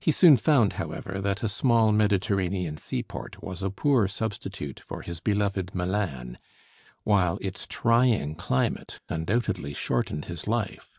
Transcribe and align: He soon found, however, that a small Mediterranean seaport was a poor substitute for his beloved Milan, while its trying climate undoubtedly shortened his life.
He 0.00 0.10
soon 0.10 0.38
found, 0.38 0.72
however, 0.80 1.20
that 1.20 1.42
a 1.42 1.50
small 1.50 1.92
Mediterranean 1.92 2.78
seaport 2.78 3.42
was 3.42 3.62
a 3.62 3.68
poor 3.68 4.08
substitute 4.08 4.80
for 4.80 5.02
his 5.02 5.20
beloved 5.20 5.74
Milan, 5.74 6.38
while 7.02 7.36
its 7.42 7.66
trying 7.66 8.36
climate 8.36 9.00
undoubtedly 9.10 9.74
shortened 9.74 10.24
his 10.32 10.48
life. 10.48 10.98